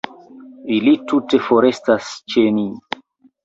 [0.77, 2.69] Ili tute forestas ĉe ni.